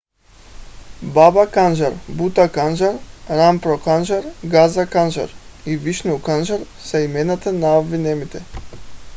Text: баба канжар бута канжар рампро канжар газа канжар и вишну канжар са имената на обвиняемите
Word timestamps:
баба 1.15 1.43
канжар 1.57 1.93
бута 2.21 2.45
канжар 2.57 2.95
рампро 3.39 3.75
канжар 3.87 4.23
газа 4.55 4.83
канжар 4.95 5.29
и 5.73 5.77
вишну 5.85 6.17
канжар 6.29 6.61
са 6.89 6.99
имената 7.09 7.53
на 7.63 7.69
обвиняемите 7.85 8.39